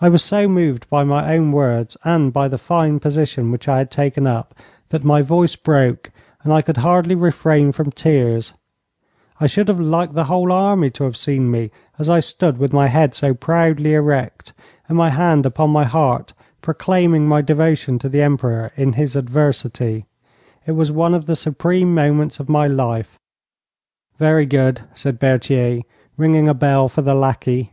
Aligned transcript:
I 0.00 0.08
was 0.10 0.22
so 0.22 0.46
moved 0.46 0.88
by 0.88 1.02
my 1.02 1.34
own 1.34 1.50
words 1.50 1.96
and 2.04 2.32
by 2.32 2.46
the 2.46 2.56
fine 2.56 3.00
position 3.00 3.50
which 3.50 3.66
I 3.66 3.78
had 3.78 3.90
taken 3.90 4.28
up, 4.28 4.54
that 4.90 5.02
my 5.02 5.22
voice 5.22 5.56
broke, 5.56 6.12
and 6.44 6.52
I 6.52 6.62
could 6.62 6.76
hardly 6.76 7.16
refrain 7.16 7.72
from 7.72 7.90
tears. 7.90 8.54
I 9.40 9.48
should 9.48 9.66
have 9.66 9.80
liked 9.80 10.14
the 10.14 10.26
whole 10.26 10.52
army 10.52 10.88
to 10.90 11.02
have 11.02 11.16
seen 11.16 11.50
me 11.50 11.72
as 11.98 12.08
I 12.08 12.20
stood 12.20 12.58
with 12.58 12.72
my 12.72 12.86
head 12.86 13.12
so 13.16 13.34
proudly 13.34 13.94
erect 13.94 14.52
and 14.88 14.96
my 14.96 15.10
hand 15.10 15.44
upon 15.46 15.70
my 15.70 15.82
heart 15.82 16.32
proclaiming 16.62 17.26
my 17.26 17.42
devotion 17.42 17.98
to 17.98 18.08
the 18.08 18.22
Emperor 18.22 18.70
in 18.76 18.92
his 18.92 19.16
adversity. 19.16 20.06
It 20.64 20.76
was 20.78 20.92
one 20.92 21.12
of 21.12 21.26
the 21.26 21.34
supreme 21.34 21.92
moments 21.92 22.38
of 22.38 22.48
my 22.48 22.68
life. 22.68 23.18
'Very 24.18 24.46
good,' 24.46 24.82
said 24.94 25.18
Berthier, 25.18 25.82
ringing 26.16 26.48
a 26.48 26.54
bell 26.54 26.88
for 26.88 27.02
the 27.02 27.16
lackey. 27.16 27.72